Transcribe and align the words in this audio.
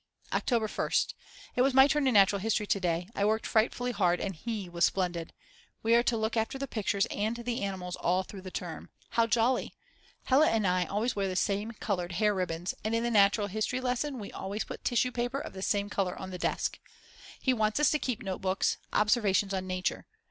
October 0.33 0.67
1st. 0.67 1.13
It 1.55 1.61
was 1.61 1.75
my 1.75 1.85
turn 1.87 2.07
in 2.07 2.15
Natural 2.15 2.39
History 2.39 2.65
to 2.65 2.79
day 2.79 3.07
I 3.13 3.23
worked 3.23 3.45
frightfully 3.45 3.91
hard 3.91 4.19
and 4.19 4.33
He 4.35 4.67
was 4.67 4.83
splendid. 4.83 5.31
We 5.83 5.93
are 5.93 6.01
to 6.01 6.17
look 6.17 6.35
after 6.35 6.57
the 6.57 6.65
pictures 6.67 7.05
and 7.11 7.35
the 7.37 7.61
animals 7.61 7.95
all 7.97 8.23
through 8.23 8.41
the 8.41 8.49
term. 8.49 8.89
How 9.11 9.27
jolly. 9.27 9.75
Hella 10.23 10.47
and 10.49 10.65
I 10.65 10.85
always 10.85 11.15
wear 11.15 11.27
the 11.27 11.35
same 11.35 11.73
coloured 11.73 12.13
hair 12.13 12.33
ribbons 12.33 12.73
and 12.83 12.95
in 12.95 13.03
the 13.03 13.11
Nat. 13.11 13.35
Hist. 13.35 13.71
lesson 13.73 14.17
we 14.17 14.31
always 14.31 14.63
put 14.63 14.83
tissue 14.83 15.11
paper 15.11 15.37
of 15.37 15.53
the 15.53 15.61
same 15.61 15.87
colour 15.87 16.17
on 16.17 16.31
the 16.31 16.39
desk. 16.39 16.79
He 17.39 17.53
wants 17.53 17.79
us 17.79 17.91
to 17.91 17.99
keep 17.99 18.23
notebooks, 18.23 18.77
observations 18.91 19.53
on 19.53 19.67
Nature. 19.67 20.07